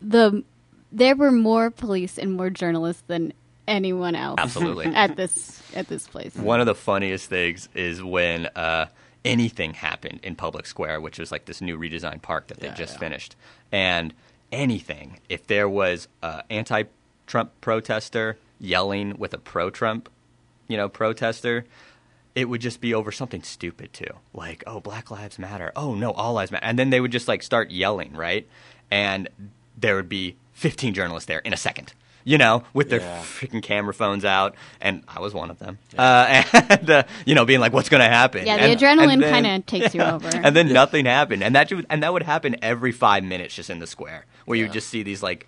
the 0.00 0.42
there 0.90 1.16
were 1.16 1.30
more 1.32 1.70
police 1.70 2.18
and 2.18 2.32
more 2.34 2.50
journalists 2.50 3.02
than 3.06 3.32
anyone 3.68 4.14
else 4.14 4.38
Absolutely. 4.38 4.86
at 4.94 5.16
this 5.16 5.62
at 5.74 5.88
this 5.88 6.06
place. 6.06 6.34
One 6.36 6.60
of 6.60 6.66
the 6.66 6.74
funniest 6.74 7.28
things 7.28 7.68
is 7.74 8.02
when 8.02 8.46
uh, 8.56 8.86
anything 9.24 9.72
happened 9.74 10.20
in 10.22 10.34
Public 10.36 10.66
Square, 10.66 11.00
which 11.00 11.18
was 11.18 11.32
like 11.32 11.44
this 11.46 11.60
new 11.60 11.78
redesigned 11.78 12.22
park 12.22 12.48
that 12.48 12.60
they 12.60 12.66
Yeah, 12.68 12.74
just 12.74 12.94
yeah. 12.94 12.98
finished. 13.00 13.36
And 13.70 14.12
anything, 14.50 15.18
if 15.28 15.46
there 15.46 15.68
was 15.68 16.08
an 16.22 16.42
anti-Trump 16.50 17.52
protester 17.60 18.36
yelling 18.60 19.16
with 19.16 19.32
a 19.32 19.38
pro-Trump, 19.38 20.08
you 20.68 20.76
know, 20.76 20.88
protester, 20.88 21.64
it 22.34 22.48
would 22.48 22.60
just 22.60 22.80
be 22.80 22.94
over 22.94 23.12
something 23.12 23.42
stupid 23.42 23.92
too, 23.92 24.14
like 24.32 24.64
oh 24.66 24.80
Black 24.80 25.10
Lives 25.10 25.38
Matter, 25.38 25.70
oh 25.76 25.94
no 25.94 26.12
All 26.12 26.32
Lives 26.34 26.50
Matter, 26.50 26.64
and 26.64 26.78
then 26.78 26.90
they 26.90 27.00
would 27.00 27.12
just 27.12 27.28
like 27.28 27.42
start 27.42 27.70
yelling, 27.70 28.14
right? 28.14 28.48
And 28.90 29.28
there 29.76 29.96
would 29.96 30.08
be 30.08 30.36
15 30.54 30.94
journalists 30.94 31.26
there 31.26 31.40
in 31.40 31.52
a 31.52 31.56
second, 31.56 31.92
you 32.24 32.38
know, 32.38 32.62
with 32.72 32.88
their 32.90 33.00
Yeah. 33.00 33.20
freaking 33.20 33.62
camera 33.62 33.92
phones 33.92 34.24
out, 34.24 34.54
and 34.80 35.02
I 35.08 35.20
was 35.20 35.34
one 35.34 35.50
of 35.50 35.58
them, 35.58 35.78
uh, 35.98 36.42
and 36.52 36.90
uh, 36.90 37.02
you 37.26 37.34
know, 37.34 37.44
being 37.44 37.60
like, 37.60 37.72
"What's 37.72 37.88
going 37.90 38.02
to 38.02 38.08
happen?" 38.08 38.46
Yeah, 38.46 38.56
the 38.56 38.62
And- 38.64 38.80
adrenaline 38.80 39.22
kinda 39.30 39.58
takes 39.66 39.94
you 39.94 40.00
over. 40.14 40.28
and 40.28 40.54
then 40.56 40.72
nothing 40.72 41.04
happened, 41.04 41.42
and 41.42 41.54
that 41.56 41.70
and 41.90 42.02
that 42.02 42.12
would 42.12 42.22
happen 42.22 42.56
every 42.62 42.92
five 42.92 43.24
minutes 43.24 43.54
just 43.54 43.68
in 43.70 43.78
the 43.78 43.86
square, 43.86 44.24
where 44.46 44.56
you 44.58 44.66
Yeah. 44.66 44.72
just 44.72 44.88
see 44.88 45.02
these 45.02 45.22
like 45.22 45.46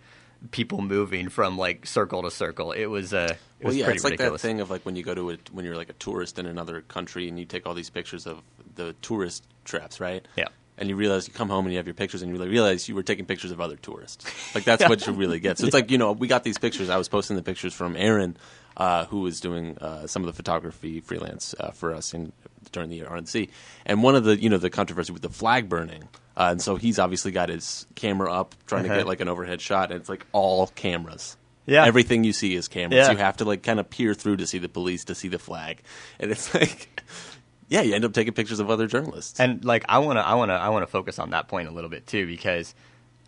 people 0.51 0.81
moving 0.83 1.29
from 1.29 1.57
like 1.59 1.87
circle 1.87 2.23
to 2.23 2.31
circle. 2.31 2.73
It 2.73 2.87
was 2.87 3.13
uh, 3.15 3.29
it 3.61 3.65
Well, 3.65 3.69
was 3.69 3.77
yeah, 3.77 3.85
pretty 3.85 3.97
it's 3.97 4.05
like 4.05 4.13
ridiculous. 4.13 4.43
that 4.43 4.49
thing 4.49 4.61
of 4.61 4.71
like 4.71 4.85
when 4.85 4.97
you 4.97 5.03
go 5.03 5.15
to 5.15 5.31
a, 5.31 5.39
when 5.53 5.65
you're 5.65 5.77
like 5.77 5.91
a 5.91 5.95
tourist 5.95 6.39
in 6.39 6.47
another 6.47 6.83
country 6.83 7.29
and 7.29 7.39
you 7.39 7.45
take 7.45 7.67
all 7.67 7.75
these 7.75 7.91
pictures 7.91 8.27
of 8.27 8.43
the 8.75 8.95
tourist 9.03 9.45
traps, 9.65 10.01
right? 10.01 10.27
Yeah. 10.37 10.49
And 10.77 10.89
you 10.89 10.97
realize 10.97 11.29
you 11.29 11.35
come 11.35 11.49
home 11.49 11.67
and 11.67 11.73
you 11.73 11.79
have 11.79 11.87
your 11.87 11.95
pictures 11.95 12.23
and 12.23 12.37
you 12.37 12.43
realize 12.45 12.89
you 12.89 12.97
were 12.97 13.05
taking 13.05 13.27
pictures 13.27 13.53
of 13.53 13.61
other 13.61 13.77
tourists. 13.77 14.27
Like 14.55 14.65
that's 14.65 14.83
what 14.89 15.07
you 15.07 15.13
really 15.13 15.39
get. 15.39 15.59
So 15.59 15.67
it's 15.67 15.75
like 15.75 15.91
you 15.91 15.99
know 15.99 16.13
we 16.13 16.27
got 16.27 16.43
these 16.45 16.59
pictures. 16.59 16.91
I 16.91 16.97
was 16.97 17.09
posting 17.09 17.37
the 17.37 17.43
pictures 17.43 17.73
from 17.73 17.97
Aaron, 17.97 18.37
uh, 18.77 19.05
who 19.07 19.21
was 19.21 19.41
doing 19.41 19.79
uh, 19.79 20.07
some 20.07 20.23
of 20.23 20.27
the 20.27 20.33
photography 20.33 21.01
freelance 21.01 21.55
uh, 21.61 21.71
for 21.71 21.95
us 21.95 22.15
in 22.15 22.33
during 22.73 22.91
the 22.91 23.01
RNC. 23.01 23.49
And 23.87 24.03
one 24.03 24.17
of 24.17 24.25
the 24.25 24.41
you 24.41 24.49
know 24.49 24.59
the 24.59 24.71
controversy 24.71 25.13
with 25.13 25.23
the 25.23 25.29
flag 25.31 25.69
burning. 25.69 26.09
Uh, 26.37 26.49
and 26.51 26.61
so 26.63 26.75
he's 26.75 26.99
obviously 26.99 27.31
got 27.31 27.49
his 27.49 27.87
camera 27.95 28.33
up, 28.33 28.57
trying 28.67 28.83
to 28.83 28.89
get 28.89 29.07
like 29.07 29.21
an 29.21 29.29
overhead 29.29 29.61
shot, 29.61 29.93
and 29.93 30.01
it's 30.01 30.09
like 30.09 30.27
all 30.33 30.67
cameras. 30.69 31.37
Yeah. 31.67 31.87
Everything 31.87 32.25
you 32.25 32.33
see 32.33 32.55
is 32.55 32.69
cameras. 32.69 33.07
Yeah. 33.07 33.13
You 33.13 33.19
have 33.19 33.37
to 33.39 33.45
like 33.45 33.63
kind 33.63 33.79
of 33.79 33.89
peer 33.89 34.15
through 34.15 34.39
to 34.39 34.47
see 34.47 34.59
the 34.59 34.69
police, 34.69 35.05
to 35.05 35.15
see 35.15 35.29
the 35.29 35.39
flag, 35.39 35.81
and 36.19 36.31
it's 36.31 36.53
like, 36.53 36.89
yeah, 37.69 37.83
you 37.83 37.95
end 37.95 38.05
up 38.05 38.13
taking 38.13 38.35
pictures 38.35 38.59
of 38.59 38.69
other 38.69 38.87
journalists. 38.87 39.39
and 39.39 39.65
like 39.65 39.85
I 39.89 39.99
want 39.99 40.19
to 40.19 40.27
I 40.27 40.35
want 40.35 40.51
to 40.51 40.55
I 40.55 40.71
want 40.71 40.83
to 40.83 40.91
focus 40.91 41.19
on 41.19 41.31
that 41.31 41.49
point 41.49 41.69
a 41.69 41.71
little 41.71 41.91
bit 41.91 42.07
too 42.07 42.27
because 42.27 42.75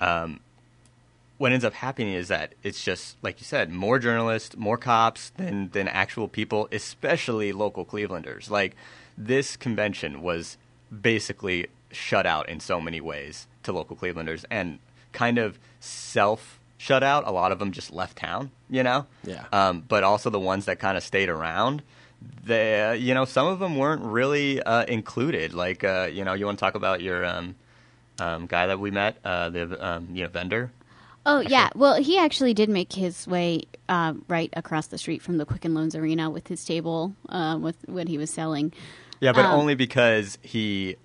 um, 0.01 0.41
what 1.39 1.53
ends 1.53 1.65
up 1.65 1.75
happening 1.75 2.15
is 2.15 2.29
that 2.29 2.55
it's 2.63 2.83
just 2.83 3.17
like 3.23 3.41
you 3.41 3.45
said 3.45 3.71
more 3.71 3.99
journalists 3.99 4.57
more 4.57 4.79
cops 4.79 5.31
than 5.37 5.69
than 5.71 5.89
actual 5.89 6.29
people 6.29 6.69
especially 6.73 7.53
local 7.53 7.85
clevelanders 7.85 8.49
like 8.49 8.75
this 9.19 9.57
convention 9.57 10.23
was 10.23 10.57
basically 11.03 11.67
shut 11.91 12.27
out 12.27 12.49
in 12.49 12.61
so 12.61 12.81
many 12.81 13.01
ways 13.01 13.47
to 13.63 13.73
local 13.73 13.97
clevelanders 13.97 14.45
and 14.51 14.79
kind 15.13 15.39
of 15.39 15.59
self 15.81 16.61
shut 16.79 17.03
out, 17.03 17.27
a 17.27 17.31
lot 17.31 17.53
of 17.53 17.59
them 17.59 17.73
just 17.73 17.93
left 17.93 18.17
town. 18.17 18.51
You 18.69 18.83
know. 18.83 19.07
Yeah. 19.25 19.45
Um, 19.53 19.85
but 19.87 20.05
also 20.05 20.31
the 20.31 20.41
ones 20.41 20.67
that 20.67 20.79
kind 20.79 20.97
of 20.97 21.03
stayed 21.03 21.29
around. 21.29 21.83
They, 22.45 22.97
you 22.97 23.15
know, 23.15 23.25
some 23.25 23.47
of 23.47 23.59
them 23.59 23.77
weren't 23.77 24.03
really 24.03 24.63
uh, 24.63 24.85
included. 24.85 25.53
Like, 25.53 25.85
uh, 25.85 26.09
you 26.11 26.25
know, 26.25 26.33
you 26.33 26.47
want 26.47 26.59
to 26.59 26.65
talk 26.65 26.75
about 26.75 27.03
your 27.03 27.25
um, 27.25 27.55
um, 28.19 28.47
guy 28.47 28.67
that 28.67 28.81
we 28.81 28.91
met, 28.91 29.19
uh, 29.25 29.51
the 29.51 29.87
um, 29.87 30.09
you 30.13 30.25
know 30.25 30.29
vendor. 30.29 30.73
Oh 31.29 31.41
yeah, 31.41 31.71
well 31.75 31.97
he 32.01 32.19
actually 32.19 32.55
did 32.55 32.69
make 32.69 32.93
his 32.93 33.27
way 33.27 33.65
uh, 33.89 34.15
right 34.29 34.51
across 34.55 34.87
the 34.87 34.97
street 34.99 35.21
from 35.23 35.39
the 35.39 35.45
Quicken 35.45 35.75
Loans 35.75 35.95
Arena 35.97 36.31
with 36.31 36.47
his 36.49 36.65
table 36.65 37.15
uh, 37.29 37.59
with 37.61 37.77
what 37.87 38.07
he 38.09 38.17
was 38.17 38.31
selling. 38.31 38.73
Yeah, 39.21 39.33
but 39.33 39.45
Um, 39.47 39.53
only 39.53 39.75
because 39.75 40.39
he 40.43 40.97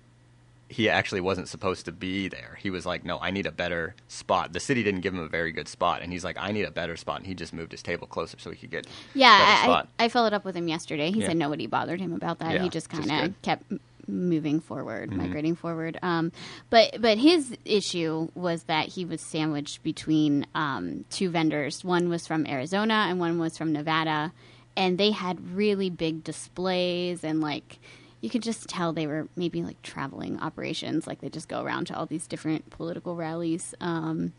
he 0.68 0.88
actually 0.88 1.20
wasn't 1.20 1.48
supposed 1.48 1.84
to 1.84 1.92
be 1.92 2.28
there. 2.28 2.56
He 2.62 2.70
was 2.70 2.86
like, 2.86 3.04
"No, 3.04 3.18
I 3.20 3.30
need 3.30 3.44
a 3.46 3.52
better 3.52 3.94
spot." 4.08 4.54
The 4.54 4.60
city 4.60 4.82
didn't 4.82 5.00
give 5.02 5.12
him 5.12 5.20
a 5.20 5.28
very 5.28 5.52
good 5.52 5.68
spot, 5.68 6.00
and 6.02 6.10
he's 6.12 6.24
like, 6.24 6.36
"I 6.38 6.50
need 6.52 6.62
a 6.64 6.70
better 6.70 6.96
spot." 6.96 7.18
And 7.18 7.26
he 7.26 7.34
just 7.34 7.52
moved 7.52 7.72
his 7.72 7.82
table 7.82 8.06
closer 8.06 8.38
so 8.38 8.50
he 8.50 8.56
could 8.56 8.70
get 8.70 8.84
better 8.84 8.96
Yeah, 9.14 9.28
I, 9.66 9.70
I. 10.00 10.04
I 10.04 10.08
followed 10.08 10.32
up 10.32 10.44
with 10.46 10.54
him 10.56 10.68
yesterday. 10.68 11.10
He 11.10 11.20
Yeah. 11.20 11.28
said 11.28 11.36
nobody 11.36 11.66
bothered 11.66 12.00
him 12.00 12.14
about 12.14 12.38
that. 12.38 12.52
Yeah, 12.54 12.62
he 12.62 12.68
just 12.70 12.88
kind 12.88 13.10
of 13.10 13.42
kept 13.42 13.70
moving 14.06 14.60
forward, 14.60 15.10
Mm-hmm. 15.10 15.18
migrating 15.18 15.54
forward. 15.56 15.98
Um, 16.02 16.32
but 16.70 17.00
but 17.00 17.18
his 17.18 17.56
issue 17.64 18.28
was 18.34 18.64
that 18.64 18.88
he 18.88 19.04
was 19.04 19.20
sandwiched 19.20 19.82
between 19.82 20.46
um, 20.54 21.04
two 21.10 21.30
vendors. 21.30 21.84
One 21.84 22.08
was 22.08 22.26
from 22.26 22.46
Arizona 22.46 23.06
and 23.08 23.18
one 23.20 23.38
was 23.38 23.56
from 23.58 23.72
Nevada, 23.72 24.32
and 24.76 24.98
they 24.98 25.10
had 25.10 25.54
really 25.54 25.90
big 25.90 26.24
displays 26.24 27.24
and 27.24 27.40
like. 27.40 27.78
You 28.20 28.30
could 28.30 28.44
just 28.44 28.68
tell 28.68 28.92
they 28.92 29.08
were 29.08 29.26
maybe 29.34 29.64
like 29.64 29.82
traveling 29.82 30.38
operations, 30.38 31.08
like 31.08 31.20
they 31.20 31.28
just 31.28 31.48
go 31.48 31.60
around 31.64 31.88
to 31.88 31.96
all 31.98 32.06
these 32.06 32.28
different 32.28 32.70
political 32.70 33.16
rallies. 33.16 33.74
Um, 33.80 34.32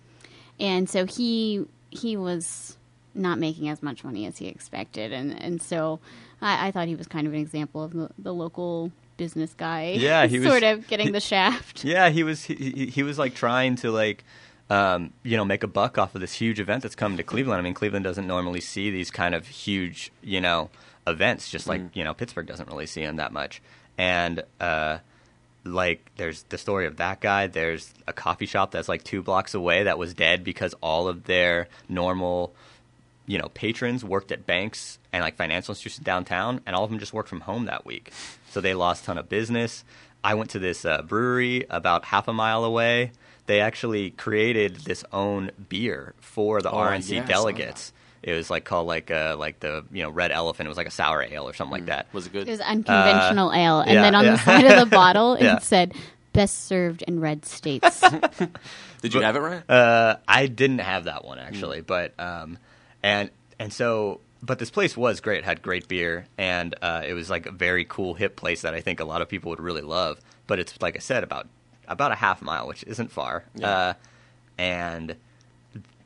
and 0.58 0.90
so 0.90 1.06
he 1.06 1.66
he 1.90 2.16
was 2.16 2.78
not 3.14 3.40
making 3.40 3.68
as 3.68 3.84
much 3.84 4.06
money 4.06 4.26
as 4.26 4.38
he 4.38 4.48
expected, 4.48 5.12
and 5.12 5.38
and 5.38 5.62
so 5.62 6.00
I, 6.42 6.68
I 6.68 6.72
thought 6.72 6.88
he 6.88 6.96
was 6.96 7.08
kind 7.08 7.28
of 7.28 7.34
an 7.34 7.40
example 7.42 7.84
of 7.84 7.92
the, 7.92 8.10
the 8.18 8.34
local 8.34 8.94
business 9.24 9.54
guy. 9.54 9.96
Yeah, 9.98 10.26
he 10.28 10.40
was- 10.44 10.50
sort 10.50 10.64
of 10.64 10.88
getting 10.88 11.12
the 11.14 11.22
shaft. 11.22 11.84
Yeah, 11.94 12.10
he 12.10 12.24
was 12.24 12.44
he, 12.44 12.56
he, 12.56 12.86
he 12.88 13.04
was 13.04 13.18
like 13.18 13.34
trying 13.36 13.76
to 13.78 13.92
like 13.92 14.24
um, 14.70 15.12
you 15.24 15.38
know 15.38 15.46
make 15.46 15.64
a 15.64 15.68
buck 15.68 15.98
off 15.98 16.16
of 16.16 16.22
this 16.22 16.34
huge 16.34 16.60
event 16.60 16.84
that's 16.84 16.96
coming 16.96 17.18
to 17.18 17.24
Cleveland. 17.24 17.60
I 17.60 17.62
mean, 17.64 17.74
Cleveland 17.74 18.04
doesn't 18.06 18.28
normally 18.28 18.62
see 18.62 18.90
these 18.92 19.12
kind 19.12 19.34
of 19.36 19.48
huge 19.48 20.12
you 20.22 20.42
know 20.42 20.70
events, 21.08 21.50
just 21.50 21.68
like 21.68 21.82
you 21.96 22.04
know 22.04 22.14
Pittsburgh 22.14 22.48
doesn't 22.48 22.70
really 22.70 22.86
see 22.86 23.04
them 23.06 23.18
that 23.18 23.32
much. 23.34 23.62
And 23.98 24.44
uh, 24.60 24.98
like 25.66 26.12
there's 26.18 26.44
the 26.44 26.58
story 26.58 26.86
of 26.88 26.98
that 26.98 27.20
guy. 27.22 27.48
There's 27.48 27.94
a 28.08 28.14
coffee 28.14 28.46
shop 28.46 28.72
that's 28.72 28.90
like 28.90 29.04
two 29.04 29.22
blocks 29.22 29.54
away 29.54 29.84
that 29.84 29.98
was 29.98 30.14
dead 30.14 30.44
because 30.44 30.74
all 30.82 31.08
of 31.08 31.26
their 31.26 31.68
normal 31.88 32.54
you 33.28 33.38
know, 33.38 33.50
patrons 33.54 34.04
worked 34.04 34.32
at 34.32 34.46
banks 34.46 35.00
and 35.12 35.24
like 35.24 35.36
financial 35.36 35.72
institutions 35.72 36.04
downtown, 36.06 36.62
and 36.66 36.76
all 36.76 36.84
of 36.84 36.90
them 36.90 37.00
just 37.00 37.14
worked 37.14 37.30
from 37.30 37.42
home 37.42 37.66
that 37.66 37.86
week. 37.86 38.12
So 38.50 38.62
they 38.62 38.74
lost 38.74 39.04
a 39.04 39.06
ton 39.08 39.18
of 39.18 39.30
business. 39.30 39.84
I 40.24 40.36
went 40.36 40.50
to 40.52 40.60
this 40.60 40.86
uh, 40.86 41.02
brewery 41.02 41.66
about 41.70 42.06
half 42.06 42.28
a 42.28 42.34
mile 42.34 42.64
away. 42.64 43.12
They 43.46 43.60
actually 43.60 44.12
created 44.12 44.78
this 44.78 45.04
own 45.12 45.52
beer 45.70 46.14
for 46.20 46.62
the 46.62 46.72
Oh, 46.72 46.76
RNC 46.78 47.10
yeah, 47.12 47.26
delegates. 47.26 47.92
It 48.22 48.32
was 48.32 48.50
like 48.50 48.64
called 48.64 48.88
like 48.88 49.12
uh, 49.12 49.36
like 49.38 49.60
the 49.60 49.84
you 49.92 50.02
know 50.04 50.10
Red 50.10 50.32
Elephant. 50.32 50.66
It 50.66 50.70
was 50.70 50.78
like 50.78 50.88
a 50.88 50.92
sour 50.92 51.22
ale 51.24 51.48
or 51.48 51.54
something 51.54 51.74
like 51.74 51.88
that. 51.88 52.08
Was 52.14 52.28
it 52.28 52.32
good? 52.32 52.48
It 52.48 52.52
was 52.52 52.62
unconventional 52.62 53.52
ale, 53.52 53.82
and 53.82 53.90
Uh, 53.90 53.94
yeah, 53.96 54.02
then 54.02 54.16
on 54.16 54.24
yeah. 54.26 54.32
the 54.32 54.38
side 54.38 54.66
of 54.66 54.80
the 54.80 54.96
bottle 54.96 55.38
Yeah. 55.42 55.58
it 55.58 55.64
said 55.64 55.94
"best 56.32 56.68
served 56.68 57.02
in 57.02 57.20
red 57.20 57.46
states." 57.46 58.02
Did 59.02 59.14
you 59.14 59.20
have 59.22 59.36
it 59.36 59.40
right? 59.40 59.70
Uh, 59.70 60.16
I 60.26 60.48
didn't 60.48 60.80
have 60.80 61.04
that 61.06 61.26
one 61.26 61.38
actually, 61.38 61.82
but 61.82 62.18
um, 62.18 62.58
and 63.04 63.30
and 63.60 63.72
so, 63.72 64.20
but 64.42 64.58
this 64.60 64.72
place 64.72 64.98
was 64.98 65.20
great. 65.22 65.40
It 65.40 65.46
had 65.46 65.62
great 65.62 65.88
beer, 65.88 66.26
and 66.38 66.74
uh, 66.82 67.04
it 67.06 67.14
was 67.14 67.30
like 67.30 67.46
a 67.46 67.52
very 67.52 67.86
cool, 67.86 68.14
hip 68.16 68.36
place 68.36 68.62
that 68.64 68.74
I 68.74 68.82
think 68.82 69.00
a 69.00 69.06
lot 69.06 69.22
of 69.22 69.30
people 69.30 69.50
would 69.52 69.62
really 69.62 69.82
love. 69.82 70.20
But 70.48 70.60
it's 70.60 70.82
like 70.82 70.96
I 70.96 71.00
said, 71.00 71.24
about 71.24 71.48
about 71.88 72.12
a 72.12 72.16
half 72.16 72.42
mile, 72.42 72.68
which 72.68 72.84
isn't 72.86 73.12
far, 73.12 73.44
Yeah. 73.56 73.70
uh, 73.70 73.94
and 74.58 75.16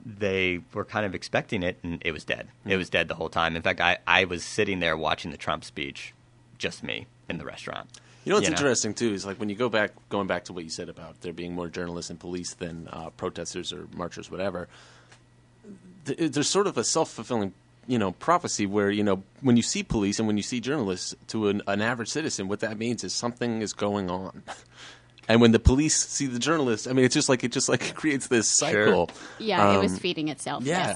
they 0.05 0.61
were 0.73 0.85
kind 0.85 1.05
of 1.05 1.13
expecting 1.13 1.63
it, 1.63 1.77
and 1.83 2.01
it 2.05 2.11
was 2.11 2.23
dead. 2.23 2.47
It 2.65 2.77
was 2.77 2.89
dead 2.89 3.07
the 3.07 3.15
whole 3.15 3.29
time. 3.29 3.55
In 3.55 3.61
fact, 3.61 3.81
I 3.81 3.97
I 4.07 4.25
was 4.25 4.43
sitting 4.43 4.79
there 4.79 4.97
watching 4.97 5.31
the 5.31 5.37
Trump 5.37 5.63
speech, 5.63 6.13
just 6.57 6.83
me 6.83 7.07
in 7.29 7.37
the 7.37 7.45
restaurant. 7.45 7.89
You 8.23 8.31
know 8.31 8.37
what's 8.37 8.47
you 8.47 8.51
know? 8.51 8.57
interesting 8.57 8.93
too 8.93 9.13
is 9.13 9.25
like 9.25 9.39
when 9.39 9.49
you 9.49 9.55
go 9.55 9.69
back, 9.69 9.91
going 10.09 10.27
back 10.27 10.45
to 10.45 10.53
what 10.53 10.63
you 10.63 10.69
said 10.69 10.89
about 10.89 11.21
there 11.21 11.33
being 11.33 11.53
more 11.53 11.67
journalists 11.69 12.09
and 12.09 12.19
police 12.19 12.53
than 12.55 12.89
uh, 12.91 13.09
protesters 13.11 13.71
or 13.71 13.87
marchers, 13.95 14.29
whatever. 14.31 14.67
Th- 16.07 16.31
there's 16.31 16.49
sort 16.49 16.65
of 16.67 16.77
a 16.77 16.83
self 16.83 17.11
fulfilling, 17.11 17.53
you 17.87 17.99
know, 17.99 18.11
prophecy 18.13 18.65
where 18.65 18.89
you 18.89 19.03
know 19.03 19.21
when 19.41 19.55
you 19.57 19.63
see 19.63 19.83
police 19.83 20.17
and 20.19 20.27
when 20.27 20.37
you 20.37 20.43
see 20.43 20.59
journalists, 20.59 21.15
to 21.27 21.49
an, 21.49 21.61
an 21.67 21.81
average 21.81 22.09
citizen, 22.09 22.47
what 22.47 22.61
that 22.61 22.77
means 22.77 23.03
is 23.03 23.13
something 23.13 23.61
is 23.61 23.73
going 23.73 24.09
on. 24.09 24.43
And 25.29 25.41
when 25.41 25.51
the 25.51 25.59
police 25.59 25.93
see 26.07 26.25
the 26.25 26.39
journalists, 26.39 26.87
I 26.87 26.93
mean, 26.93 27.03
it's 27.03 27.13
just 27.13 27.27
like 27.27 27.43
it 27.43 27.51
just 27.51 27.67
like 27.67 27.93
creates 28.01 28.27
this 28.27 28.47
cycle. 28.47 29.09
yeah, 29.39 29.73
it 29.75 29.79
was 29.81 29.91
Um, 29.91 29.99
feeding 29.99 30.29
itself. 30.29 30.63
yeah. 30.63 30.95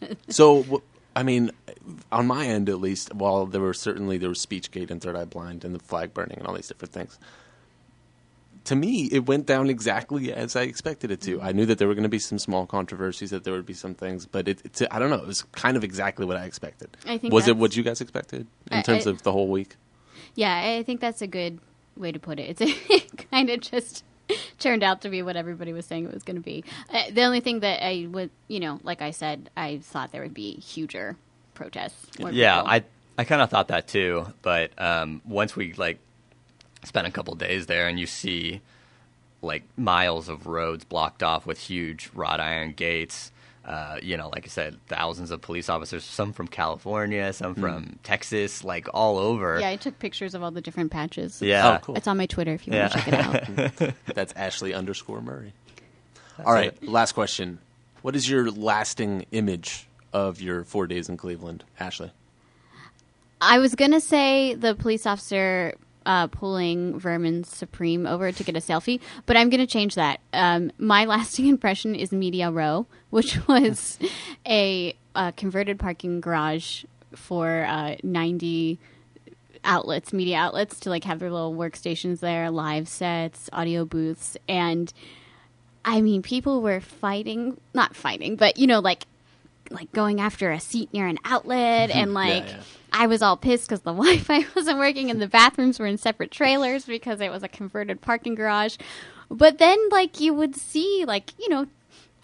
Yes. 0.00 0.14
So, 0.30 0.80
I 1.14 1.22
mean, 1.22 1.50
on 2.10 2.26
my 2.26 2.46
end 2.46 2.70
at 2.70 2.80
least, 2.80 3.14
while 3.14 3.44
there 3.44 3.60
were 3.60 3.74
certainly 3.74 4.16
there 4.16 4.30
was 4.30 4.38
Speechgate 4.44 4.90
and 4.90 5.02
Third 5.02 5.14
Eye 5.14 5.26
Blind 5.26 5.62
and 5.62 5.74
the 5.74 5.78
flag 5.78 6.14
burning 6.14 6.38
and 6.38 6.46
all 6.46 6.54
these 6.54 6.68
different 6.68 6.94
things, 6.94 7.18
to 8.66 8.76
me 8.76 9.04
it 9.12 9.26
went 9.26 9.46
down 9.46 9.70
exactly 9.70 10.32
as 10.32 10.54
I 10.56 10.62
expected 10.62 11.10
it 11.10 11.20
to. 11.22 11.40
I 11.40 11.52
knew 11.52 11.66
that 11.66 11.78
there 11.78 11.88
were 11.88 11.94
going 11.94 12.02
to 12.04 12.08
be 12.08 12.18
some 12.18 12.38
small 12.38 12.66
controversies, 12.66 13.30
that 13.30 13.44
there 13.44 13.54
would 13.54 13.66
be 13.66 13.74
some 13.74 13.94
things, 13.94 14.26
but 14.26 14.46
it, 14.48 14.64
it 14.64 14.88
I 14.90 14.98
don't 14.98 15.10
know, 15.10 15.16
it 15.16 15.26
was 15.26 15.42
kind 15.52 15.76
of 15.76 15.84
exactly 15.84 16.26
what 16.26 16.36
I 16.36 16.44
expected. 16.44 16.96
I 17.06 17.18
think 17.18 17.32
was 17.32 17.48
it 17.48 17.56
what 17.56 17.76
you 17.76 17.82
guys 17.82 18.00
expected 18.00 18.46
in 18.70 18.78
I- 18.78 18.82
terms 18.82 19.06
I- 19.06 19.10
of 19.10 19.22
the 19.22 19.32
whole 19.32 19.48
week? 19.48 19.76
Yeah, 20.34 20.54
I 20.78 20.82
think 20.82 21.00
that's 21.00 21.22
a 21.22 21.26
good 21.26 21.60
way 21.96 22.12
to 22.12 22.18
put 22.18 22.38
it. 22.38 22.60
It's 22.60 22.60
it 22.90 23.30
kind 23.30 23.48
of 23.50 23.60
just 23.60 24.04
turned 24.58 24.82
out 24.82 25.00
to 25.02 25.08
be 25.08 25.22
what 25.22 25.36
everybody 25.36 25.72
was 25.72 25.86
saying 25.86 26.04
it 26.04 26.12
was 26.12 26.22
going 26.22 26.36
to 26.36 26.42
be. 26.42 26.64
Uh, 26.92 27.04
the 27.10 27.22
only 27.22 27.40
thing 27.40 27.60
that 27.60 27.82
I 27.84 28.06
would, 28.10 28.30
you 28.48 28.60
know, 28.60 28.80
like 28.82 29.00
I 29.00 29.12
said, 29.12 29.48
I 29.56 29.78
thought 29.78 30.12
there 30.12 30.22
would 30.22 30.34
be 30.34 30.54
huger 30.54 31.16
protests. 31.54 32.06
Yeah, 32.18 32.56
people. 32.56 32.70
I 32.70 32.84
I 33.18 33.24
kind 33.24 33.40
of 33.40 33.48
thought 33.48 33.68
that 33.68 33.88
too, 33.88 34.26
but 34.42 34.72
um, 34.78 35.22
once 35.24 35.56
we 35.56 35.72
like 35.74 35.98
spent 36.84 37.06
a 37.06 37.10
couple 37.10 37.34
days 37.34 37.66
there 37.66 37.88
and 37.88 37.98
you 37.98 38.06
see 38.06 38.60
like 39.42 39.62
miles 39.76 40.28
of 40.28 40.46
roads 40.46 40.84
blocked 40.84 41.22
off 41.22 41.46
with 41.46 41.58
huge 41.58 42.10
wrought 42.14 42.40
iron 42.40 42.72
gates, 42.72 43.30
uh, 43.64 43.98
you 44.02 44.16
know, 44.16 44.28
like 44.28 44.44
I 44.44 44.48
said, 44.48 44.76
thousands 44.86 45.30
of 45.30 45.40
police 45.40 45.68
officers, 45.68 46.04
some 46.04 46.32
from 46.32 46.46
California, 46.48 47.32
some 47.32 47.54
from 47.54 47.98
Texas, 48.02 48.62
like 48.64 48.88
all 48.94 49.18
over. 49.18 49.58
Yeah, 49.60 49.68
I 49.68 49.76
took 49.76 49.98
pictures 49.98 50.34
of 50.34 50.42
all 50.42 50.50
the 50.52 50.60
different 50.60 50.90
patches. 50.92 51.42
Yeah. 51.42 51.76
Oh, 51.76 51.84
cool. 51.84 51.96
It's 51.96 52.06
on 52.06 52.16
my 52.16 52.26
Twitter 52.26 52.52
if 52.52 52.66
you 52.66 52.72
Yeah. 52.72 52.82
want 52.82 52.92
to 52.92 52.98
check 52.98 53.08
it 53.08 53.82
out. 53.82 53.94
That's 54.14 54.32
Ashley 54.34 54.72
underscore 54.72 55.20
Murray. 55.20 55.52
All 56.44 56.52
right, 56.52 56.80
last 56.86 57.12
question. 57.12 57.58
What 58.02 58.14
is 58.14 58.28
your 58.28 58.50
lasting 58.50 59.26
image 59.32 59.88
of 60.12 60.40
your 60.40 60.64
four 60.64 60.86
days 60.86 61.08
in 61.08 61.16
Cleveland, 61.16 61.64
Ashley? 61.80 62.12
I 63.40 63.58
was 63.58 63.74
gonna 63.74 64.00
say 64.00 64.54
the 64.54 64.74
police 64.74 65.06
officer 65.06 65.74
uh, 66.06 66.28
pulling 66.28 66.98
Vermin 66.98 67.44
Supreme 67.44 68.06
over 68.06 68.32
to 68.32 68.44
get 68.44 68.56
a 68.56 68.60
selfie, 68.60 69.00
but 69.26 69.36
I'm 69.36 69.50
gonna 69.50 69.66
change 69.66 69.96
that. 69.96 70.20
Um, 70.32 70.72
my 70.78 71.04
lasting 71.14 71.46
impression 71.46 71.94
is 71.94 72.12
Media 72.12 72.50
Row, 72.50 72.86
which 73.10 73.46
was 73.48 73.98
a, 74.46 74.96
uh 75.14 75.32
converted 75.32 75.78
parking 75.78 76.20
garage 76.20 76.84
for 77.14 77.64
uh, 77.68 77.96
90 78.02 78.78
outlets, 79.64 80.12
media 80.12 80.36
outlets, 80.36 80.80
to 80.80 80.90
like 80.90 81.04
have 81.04 81.18
their 81.18 81.30
little 81.30 81.54
workstations 81.54 82.20
there, 82.20 82.50
live 82.50 82.88
sets, 82.88 83.50
audio 83.52 83.84
booths, 83.84 84.36
and 84.48 84.92
I 85.84 86.00
mean, 86.00 86.22
people 86.22 86.62
were 86.62 86.80
fighting, 86.80 87.60
not 87.72 87.94
fighting, 87.94 88.36
but 88.36 88.58
you 88.58 88.66
know, 88.66 88.80
like 88.80 89.04
like 89.70 89.90
going 89.92 90.20
after 90.20 90.50
a 90.50 90.60
seat 90.60 90.92
near 90.92 91.06
an 91.06 91.18
outlet 91.24 91.90
and 91.94 92.12
like 92.14 92.46
yeah. 92.46 92.60
I 92.92 93.06
was 93.06 93.22
all 93.22 93.36
pissed 93.36 93.68
because 93.68 93.80
the 93.82 93.92
Wi-Fi 93.92 94.46
wasn't 94.54 94.78
working 94.78 95.10
and 95.10 95.20
the 95.20 95.26
bathrooms 95.28 95.78
were 95.78 95.86
in 95.86 95.98
separate 95.98 96.30
trailers 96.30 96.84
because 96.84 97.20
it 97.20 97.30
was 97.30 97.42
a 97.42 97.48
converted 97.48 98.00
parking 98.00 98.34
garage. 98.34 98.76
But 99.30 99.58
then, 99.58 99.78
like, 99.90 100.20
you 100.20 100.32
would 100.34 100.54
see, 100.56 101.04
like, 101.06 101.32
you 101.38 101.48
know, 101.48 101.66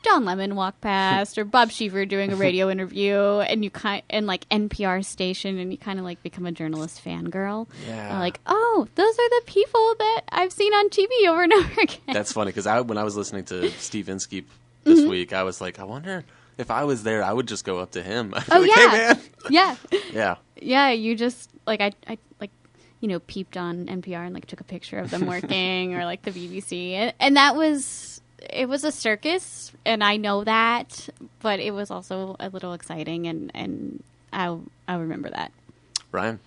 Don 0.05 0.25
Lemon 0.25 0.57
walk 0.57 0.81
past 0.81 1.37
or 1.39 1.45
Bob 1.45 1.71
Schieffer 1.71 2.09
doing 2.09 2.33
a 2.33 2.37
radio 2.37 2.71
interview, 2.75 3.15
and 3.17 3.63
you 3.63 3.71
kind 3.71 4.03
and 4.11 4.27
like 4.27 4.49
NPR 4.49 5.05
station, 5.05 5.59
and 5.59 5.71
you 5.71 5.79
kind 5.79 5.99
of 6.01 6.05
like 6.05 6.21
become 6.25 6.45
a 6.47 6.53
journalist 6.53 7.05
fangirl. 7.05 7.69
Yeah. 7.87 8.19
like, 8.19 8.41
oh, 8.47 8.89
those 8.97 9.15
are 9.15 9.29
the 9.29 9.43
people 9.47 9.95
that 9.99 10.23
I've 10.31 10.53
seen 10.53 10.73
on 10.73 10.89
TV 10.91 11.09
over 11.29 11.43
and 11.45 11.53
over 11.53 11.73
again. 11.83 11.99
That's 12.13 12.33
funny 12.33 12.49
because 12.51 12.67
I, 12.67 12.81
when 12.81 12.99
I 12.99 13.05
was 13.05 13.17
listening 13.17 13.45
to 13.47 13.71
Steve 13.73 14.09
Inskeep 14.09 14.49
this 14.85 15.01
Mm-hmm. 15.01 15.09
week, 15.11 15.33
I 15.33 15.45
was 15.45 15.61
like, 15.61 15.79
I 15.79 15.85
wonder 15.85 16.25
if 16.59 16.71
I 16.71 16.85
was 16.85 17.03
there, 17.03 17.23
I 17.23 17.33
would 17.33 17.49
just 17.49 17.65
go 17.65 17.79
up 17.79 17.93
to 17.93 18.03
him. 18.03 18.33
I'd 18.37 18.47
be 18.47 18.53
oh 18.53 18.61
like, 18.61 18.71
yeah, 18.71 18.91
hey, 18.91 18.97
man. 18.97 19.21
yeah. 19.51 19.77
Yeah. 20.13 20.37
yeah, 20.61 20.91
you 20.91 21.17
just 21.17 21.51
like 21.67 21.81
I, 21.81 21.93
I 22.07 22.19
like 22.41 22.51
you 23.01 23.09
know 23.09 23.21
peeped 23.21 23.57
on 23.57 23.87
NPR 23.87 24.25
and 24.25 24.35
like 24.35 24.47
took 24.47 24.61
a 24.61 24.65
picture 24.65 24.99
of 24.99 25.11
them 25.11 25.27
working 25.27 25.95
or 25.95 26.05
like 26.05 26.23
the 26.23 26.31
BBC, 26.31 26.93
and, 26.93 27.15
and 27.19 27.37
that 27.37 27.57
was 27.57 28.21
it 28.51 28.69
was 28.69 28.85
a 28.85 28.93
circus, 28.93 29.73
and 29.85 30.03
I 30.05 30.17
know 30.17 30.45
that, 30.45 31.09
but 31.41 31.61
it 31.61 31.73
was 31.73 31.91
also 31.91 32.37
a 32.41 32.49
little 32.49 32.73
exciting, 32.75 33.27
and 33.27 33.51
and 33.55 34.03
I 34.33 34.57
I 34.89 34.95
remember 34.97 35.31
that. 35.31 35.53
Ryan. 36.11 36.41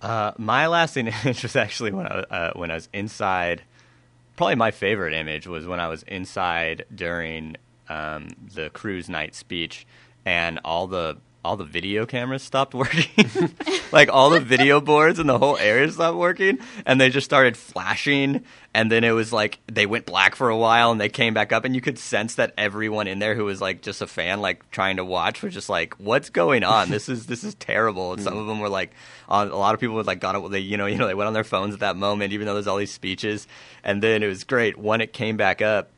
Uh, 0.00 0.32
my 0.36 0.66
last 0.66 0.96
image 0.98 1.42
was 1.42 1.56
actually 1.64 1.92
when 1.92 2.06
I 2.06 2.10
uh, 2.30 2.52
when 2.54 2.70
I 2.70 2.74
was 2.74 2.88
inside. 2.92 3.62
Probably 4.36 4.56
my 4.56 4.72
favorite 4.72 5.14
image 5.14 5.46
was 5.46 5.64
when 5.64 5.78
I 5.78 5.86
was 5.88 6.02
inside 6.04 6.84
during 6.92 7.56
um, 7.88 8.28
the 8.54 8.70
Cruz 8.70 9.08
night 9.08 9.34
speech, 9.34 9.86
and 10.24 10.60
all 10.64 10.86
the 10.86 11.18
all 11.44 11.56
the 11.56 11.64
video 11.64 12.06
cameras 12.06 12.42
stopped 12.42 12.74
working. 12.74 13.28
like 13.92 14.08
all 14.12 14.30
the 14.30 14.40
video 14.40 14.80
boards 14.80 15.18
in 15.18 15.26
the 15.26 15.38
whole 15.38 15.58
area 15.58 15.90
stopped 15.90 16.16
working, 16.16 16.58
and 16.86 17.00
they 17.00 17.10
just 17.10 17.24
started 17.24 17.56
flashing. 17.56 18.44
And 18.72 18.90
then 18.90 19.04
it 19.04 19.12
was 19.12 19.32
like 19.32 19.60
they 19.66 19.86
went 19.86 20.06
black 20.06 20.34
for 20.34 20.48
a 20.48 20.56
while, 20.56 20.90
and 20.90 21.00
they 21.00 21.08
came 21.08 21.34
back 21.34 21.52
up, 21.52 21.64
and 21.64 21.74
you 21.74 21.80
could 21.80 21.98
sense 21.98 22.36
that 22.36 22.54
everyone 22.56 23.06
in 23.06 23.18
there 23.18 23.34
who 23.34 23.44
was 23.44 23.60
like 23.60 23.82
just 23.82 24.02
a 24.02 24.06
fan, 24.06 24.40
like 24.40 24.68
trying 24.70 24.96
to 24.96 25.04
watch, 25.04 25.42
was 25.42 25.54
just 25.54 25.68
like, 25.68 25.94
"What's 25.98 26.30
going 26.30 26.64
on? 26.64 26.90
This 26.90 27.08
is 27.08 27.26
this 27.26 27.44
is 27.44 27.54
terrible." 27.54 28.14
And 28.14 28.22
some 28.22 28.36
of 28.36 28.46
them 28.46 28.58
were 28.58 28.68
like, 28.68 28.92
uh, 29.28 29.46
a 29.50 29.56
lot 29.56 29.74
of 29.74 29.80
people 29.80 29.96
would 29.96 30.06
like 30.06 30.20
got 30.20 30.34
it. 30.34 30.50
They 30.50 30.60
you 30.60 30.76
know 30.76 30.86
you 30.86 30.96
know 30.96 31.06
they 31.06 31.14
went 31.14 31.28
on 31.28 31.34
their 31.34 31.44
phones 31.44 31.74
at 31.74 31.80
that 31.80 31.96
moment, 31.96 32.32
even 32.32 32.46
though 32.46 32.54
there's 32.54 32.66
all 32.66 32.78
these 32.78 32.92
speeches. 32.92 33.46
And 33.84 34.02
then 34.02 34.22
it 34.22 34.26
was 34.26 34.44
great 34.44 34.76
when 34.78 35.00
it 35.00 35.12
came 35.12 35.36
back 35.36 35.62
up. 35.62 35.90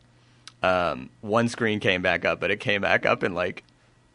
Um, 0.62 1.10
one 1.20 1.48
screen 1.48 1.80
came 1.80 2.02
back 2.02 2.24
up, 2.24 2.40
but 2.40 2.50
it 2.50 2.60
came 2.60 2.80
back 2.80 3.06
up 3.06 3.22
in 3.22 3.34
like 3.34 3.62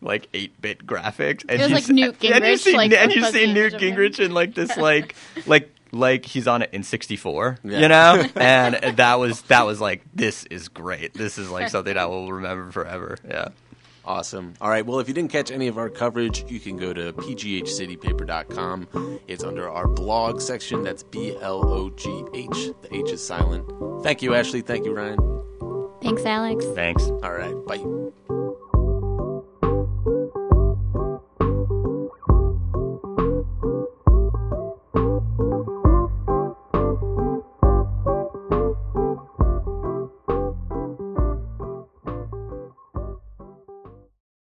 like 0.02 0.28
eight 0.34 0.60
bit 0.62 0.86
graphics. 0.86 1.44
And 1.48 1.62
It 1.62 1.62
was 1.62 1.70
you 1.70 1.76
like 1.76 1.84
s- 1.84 1.90
Newt 1.90 2.16
and 2.16 2.24
you 2.24 2.32
Gingrich, 2.32 2.58
see, 2.60 2.76
like, 2.76 2.92
and 2.94 3.12
a 3.12 3.16
you 3.16 3.26
see 3.26 3.46
Newt 3.54 3.58
image 3.58 3.74
of 3.76 3.82
him. 3.82 3.96
Gingrich 3.96 4.20
in 4.20 4.34
like 4.34 4.56
this 4.56 4.76
like 4.78 5.16
like 5.46 5.70
like 5.92 6.26
he's 6.26 6.48
on 6.48 6.62
it 6.62 6.70
in 6.74 6.84
64 6.84 7.58
Yeah. 7.64 7.80
you 7.80 7.88
know 7.90 8.26
and 8.36 8.98
that 8.98 9.20
was 9.20 9.42
that 9.44 9.66
was 9.66 9.80
like 9.82 10.02
this 10.14 10.46
is 10.46 10.70
great 10.70 11.14
this 11.14 11.38
is 11.38 11.50
like 11.52 11.70
something 11.70 11.98
i 11.98 12.06
will 12.06 12.32
remember 12.32 12.72
forever 12.72 13.18
yeah 13.28 13.50
Awesome. 14.04 14.56
All 14.60 14.68
right. 14.68 14.84
Well, 14.84 15.00
if 15.00 15.08
you 15.08 15.14
didn't 15.14 15.32
catch 15.32 15.52
any 15.52 15.68
of 15.68 15.78
our 15.78 15.88
coverage, 15.88 16.44
you 16.52 16.60
can 16.60 16.76
go 16.76 16.92
to 16.92 17.14
pghcitypaper.com. 17.14 19.20
It's 19.28 19.44
under 19.44 19.70
our 19.70 19.88
blog 19.88 20.42
section. 20.42 20.82
That's 20.84 21.04
B 21.04 21.38
L 21.40 21.64
O 21.68 21.92
G 21.92 22.24
H. 22.34 22.72
The 22.82 22.96
H 22.96 23.12
is 23.12 23.24
silent. 23.24 23.72
Thank 24.04 24.24
you, 24.24 24.34
Ashley. 24.34 24.62
Thank 24.62 24.86
you, 24.86 24.94
Ryan. 24.94 25.41
Thanks, 26.02 26.26
Alex. 26.26 26.66
thanks 26.76 27.04
All 27.24 27.32
right. 27.32 27.56
Bye. 27.66 28.11